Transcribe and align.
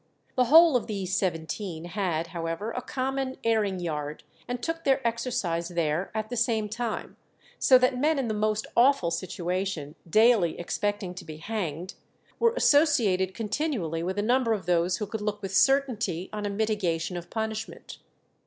The 0.35 0.45
whole 0.45 0.75
of 0.75 0.87
these 0.87 1.13
seventeen 1.15 1.85
had, 1.85 2.25
however, 2.33 2.71
a 2.71 2.81
common 2.81 3.37
airing 3.43 3.79
yard, 3.79 4.23
and 4.47 4.59
took 4.59 4.83
their 4.83 5.07
exercise 5.07 5.67
there 5.67 6.09
at 6.15 6.31
the 6.31 6.35
same 6.35 6.67
time, 6.69 7.17
so 7.59 7.77
that 7.77 7.99
men 7.99 8.17
in 8.17 8.27
the 8.27 8.33
most 8.33 8.65
awful 8.75 9.11
situation, 9.11 9.93
daily 10.09 10.59
expecting 10.59 11.13
to 11.13 11.23
be 11.23 11.37
hanged, 11.37 11.93
were 12.39 12.55
associated 12.55 13.35
continually 13.35 14.01
with 14.01 14.17
a 14.17 14.23
number 14.23 14.53
of 14.53 14.65
those 14.65 14.97
who 14.97 15.05
could 15.05 15.21
look 15.21 15.39
with 15.39 15.55
certainty 15.55 16.31
on 16.33 16.47
a 16.47 16.49
mitigation 16.49 17.15
of 17.15 17.29
punishment. 17.29 17.99